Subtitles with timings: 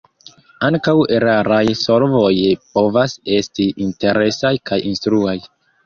[0.67, 2.33] Ankaŭ eraraj solvoj
[2.79, 5.41] povas esti interesaj kaj instruaj.